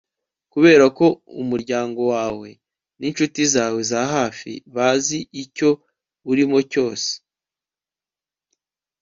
[0.53, 1.05] kubera ko
[1.41, 2.49] umuryango wawe
[2.99, 5.69] n'incuti zawe za hafi bazi icyo
[6.31, 7.09] urimo cyose